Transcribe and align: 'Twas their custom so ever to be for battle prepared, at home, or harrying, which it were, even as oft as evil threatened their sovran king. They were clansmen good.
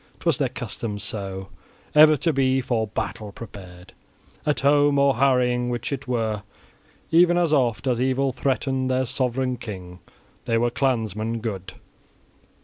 'Twas 0.21 0.39
their 0.39 0.49
custom 0.49 0.97
so 0.97 1.49
ever 1.93 2.17
to 2.17 2.33
be 2.33 2.59
for 2.59 2.87
battle 2.87 3.31
prepared, 3.31 3.93
at 4.47 4.61
home, 4.61 4.97
or 4.97 5.17
harrying, 5.17 5.69
which 5.69 5.91
it 5.93 6.07
were, 6.07 6.41
even 7.11 7.37
as 7.37 7.53
oft 7.53 7.85
as 7.85 8.01
evil 8.01 8.31
threatened 8.33 8.89
their 8.89 9.05
sovran 9.05 9.57
king. 9.57 9.99
They 10.45 10.57
were 10.57 10.71
clansmen 10.71 11.39
good. 11.39 11.73